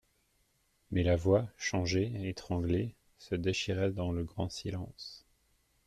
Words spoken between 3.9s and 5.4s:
dans le grand silence.